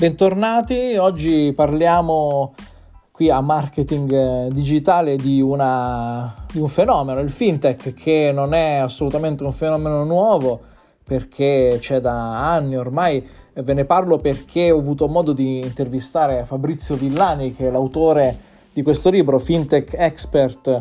[0.00, 2.54] Bentornati, oggi parliamo
[3.10, 8.76] qui a marketing eh, digitale di, una, di, un fenomeno, il fintech, che non è
[8.76, 10.58] assolutamente un fenomeno nuovo
[11.04, 13.22] perché c'è da anni ormai.
[13.52, 18.34] Ve ne parlo perché ho avuto modo di intervistare Fabrizio Villani, che è l'autore
[18.72, 20.80] di questo libro, Fintech Expert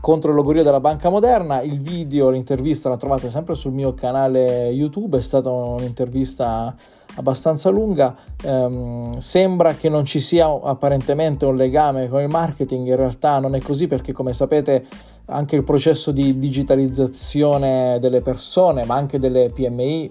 [0.00, 1.60] contro il logorio della banca moderna.
[1.62, 6.74] Il video, l'intervista la trovate sempre sul mio canale YouTube, è stata un'intervista
[7.14, 8.14] abbastanza lunga.
[8.44, 13.54] Um, sembra che non ci sia apparentemente un legame con il marketing, in realtà non
[13.54, 14.84] è così perché come sapete
[15.26, 20.10] anche il processo di digitalizzazione delle persone, ma anche delle PMI,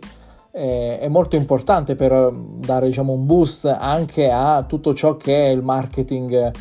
[0.51, 5.61] è molto importante per dare diciamo, un boost anche a tutto ciò che è il
[5.61, 6.51] marketing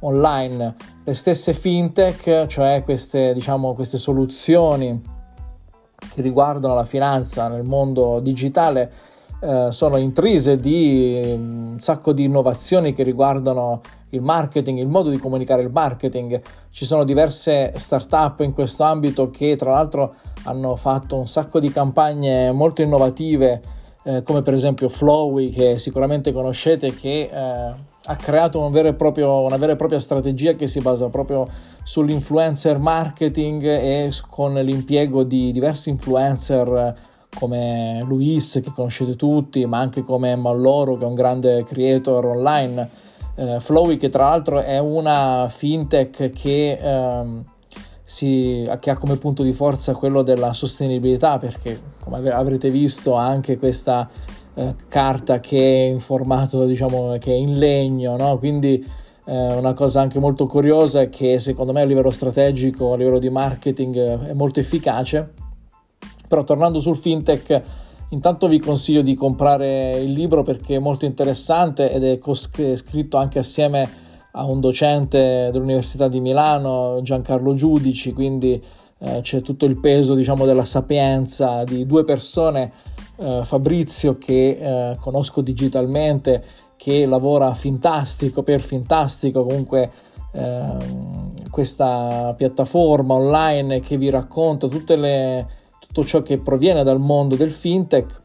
[0.00, 0.74] online.
[1.04, 5.14] Le stesse fintech, cioè queste, diciamo, queste soluzioni
[6.14, 8.92] che riguardano la finanza nel mondo digitale,
[9.40, 15.10] eh, sono intrise di mm, un sacco di innovazioni che riguardano il marketing, il modo
[15.10, 16.40] di comunicare il marketing.
[16.70, 21.70] Ci sono diverse start-up in questo ambito che tra l'altro hanno fatto un sacco di
[21.70, 23.60] campagne molto innovative,
[24.04, 27.74] eh, come per esempio Flowy, che sicuramente conoscete, che eh,
[28.06, 31.48] ha creato un proprio, una vera e propria strategia che si basa proprio
[31.82, 36.94] sull'influencer marketing e con l'impiego di diversi influencer
[37.36, 42.24] come Luis che conoscete tutti, ma anche come Emma Loro che è un grande creator
[42.24, 42.88] online,
[43.34, 47.44] eh, Flowy che tra l'altro è una fintech che, ehm,
[48.02, 53.58] si, che, ha come punto di forza quello della sostenibilità perché come avrete visto anche
[53.58, 54.08] questa
[54.56, 58.36] eh, carta che è in formato diciamo che è in legno, no?
[58.38, 58.84] quindi
[59.24, 63.30] eh, una cosa anche molto curiosa che secondo me a livello strategico, a livello di
[63.30, 65.44] marketing è molto efficace
[66.26, 67.62] però tornando sul fintech,
[68.10, 72.18] intanto vi consiglio di comprare il libro perché è molto interessante ed è
[72.74, 78.62] scritto anche assieme a un docente dell'Università di Milano, Giancarlo Giudici, quindi
[78.98, 82.72] eh, c'è tutto il peso diciamo, della sapienza di due persone,
[83.16, 86.44] eh, Fabrizio che eh, conosco digitalmente,
[86.76, 89.90] che lavora a Fintastico per Fintastico, comunque
[90.32, 97.50] ehm, questa piattaforma online che vi racconta le tutto ciò che proviene dal mondo del
[97.50, 98.22] fintech.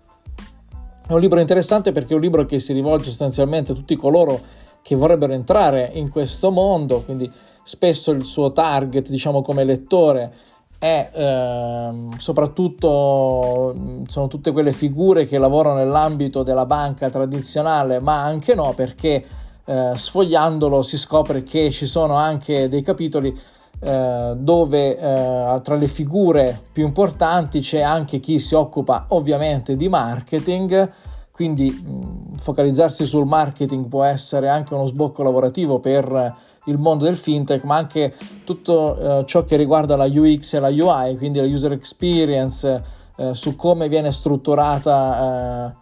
[1.07, 4.39] È un libro interessante perché è un libro che si rivolge sostanzialmente a tutti coloro
[4.81, 7.31] che vorrebbero entrare in questo mondo, quindi
[7.63, 10.33] spesso il suo target, diciamo come lettore,
[10.81, 13.75] è eh, soprattutto
[14.07, 19.23] sono tutte quelle figure che lavorano nell'ambito della banca tradizionale, ma anche no, perché
[19.63, 23.39] eh, sfogliandolo si scopre che ci sono anche dei capitoli
[23.79, 29.87] eh, dove eh, tra le figure più importanti c'è anche chi si occupa ovviamente di
[29.87, 30.89] marketing,
[31.31, 37.17] quindi mh, focalizzarsi sul marketing può essere anche uno sbocco lavorativo per il mondo del
[37.17, 41.47] fintech, ma anche tutto eh, ciò che riguarda la UX e la UI, quindi la
[41.47, 42.83] user experience,
[43.17, 45.75] eh, su come viene strutturata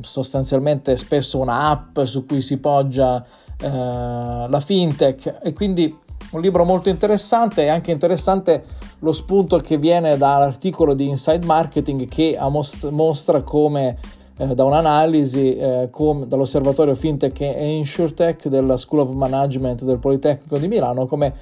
[0.00, 3.24] sostanzialmente spesso una app su cui si poggia
[3.58, 5.40] la fintech.
[5.42, 5.94] E quindi
[6.30, 8.64] un libro molto interessante e anche interessante
[9.00, 12.38] lo spunto che viene dall'articolo di Inside Marketing che
[12.90, 13.98] mostra come
[14.36, 20.58] eh, da un'analisi eh, come, dall'osservatorio FinTech e InsurTech della School of Management del Politecnico
[20.58, 21.34] di Milano come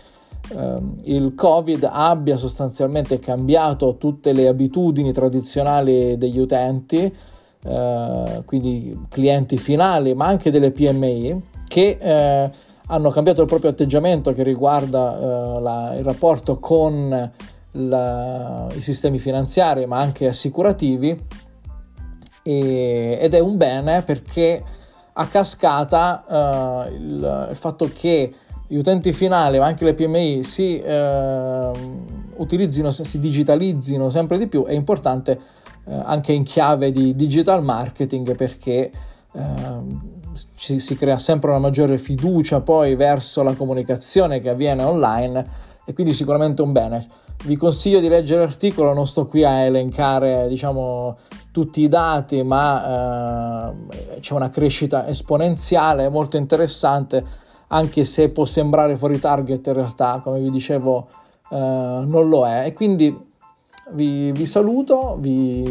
[0.54, 7.12] eh, il Covid abbia sostanzialmente cambiato tutte le abitudini tradizionali degli utenti,
[7.66, 12.50] eh, quindi clienti finali, ma anche delle PMI che eh,
[12.86, 17.32] hanno cambiato il proprio atteggiamento che riguarda uh, la, il rapporto con
[17.70, 21.18] la, i sistemi finanziari ma anche assicurativi
[22.44, 24.62] e, ed è un bene perché
[25.14, 28.32] a cascata uh, il, il, fatto che
[28.66, 31.70] gli utenti finali ma anche le PMI si uh,
[32.36, 35.40] utilizzino, si digitalizzino sempre di più è importante
[35.86, 38.90] anche in chiave di digital marketing perché
[40.54, 45.46] ci, si crea sempre una maggiore fiducia poi verso la comunicazione che avviene online
[45.84, 47.06] e quindi sicuramente un bene.
[47.44, 51.16] Vi consiglio di leggere l'articolo, non sto qui a elencare diciamo,
[51.52, 57.22] tutti i dati, ma eh, c'è una crescita esponenziale molto interessante,
[57.68, 61.06] anche se può sembrare fuori target in realtà, come vi dicevo,
[61.50, 62.64] eh, non lo è.
[62.64, 63.14] E quindi
[63.90, 65.62] vi, vi saluto, vi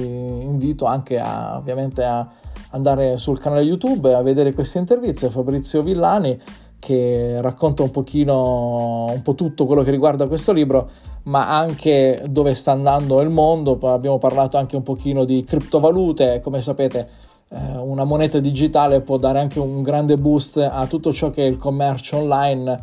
[0.44, 2.30] invito anche a, ovviamente a
[2.72, 5.30] andare sul canale YouTube a vedere queste interviste.
[5.30, 6.40] Fabrizio Villani
[6.84, 10.90] che racconta un pochino, un po' tutto quello che riguarda questo libro,
[11.24, 13.80] ma anche dove sta andando il mondo.
[13.84, 17.08] Abbiamo parlato anche un pochino di criptovalute, come sapete.
[17.50, 21.48] eh, una moneta digitale può dare anche un grande boost a tutto ciò che è
[21.48, 22.82] il commercio online.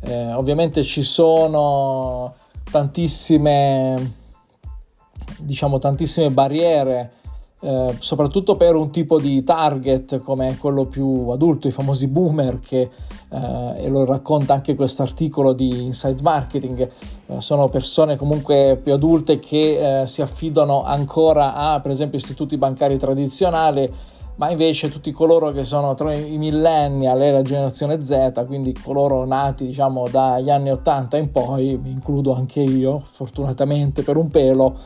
[0.00, 2.34] Eh, ovviamente ci sono
[2.68, 4.12] tantissime,
[5.38, 7.12] diciamo, tantissime barriere
[7.66, 12.88] eh, soprattutto per un tipo di target come quello più adulto, i famosi boomer, che
[13.28, 16.88] eh, e lo racconta anche questo articolo di Inside Marketing,
[17.26, 22.56] eh, sono persone comunque più adulte che eh, si affidano ancora a, per esempio, istituti
[22.56, 23.92] bancari tradizionali
[24.36, 29.24] ma invece tutti coloro che sono tra i millennial e la generazione Z, quindi coloro
[29.24, 34.76] nati diciamo dagli anni 80 in poi, mi includo anche io, fortunatamente per un pelo,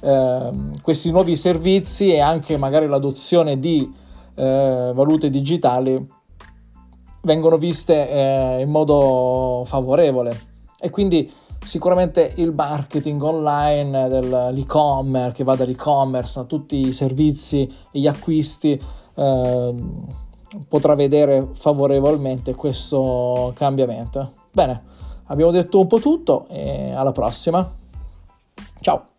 [0.00, 0.50] eh,
[0.82, 3.92] questi nuovi servizi e anche magari l'adozione di
[4.34, 6.14] eh, valute digitali
[7.22, 10.38] vengono viste eh, in modo favorevole
[10.78, 11.30] e quindi
[11.62, 18.80] sicuramente il marketing online dell'e-commerce che va dall'e-commerce a tutti i servizi e gli acquisti
[19.14, 19.74] eh,
[20.68, 24.32] potrà vedere favorevolmente questo cambiamento.
[24.52, 24.82] Bene,
[25.26, 27.68] abbiamo detto un po' tutto e alla prossima.
[28.80, 29.15] Ciao!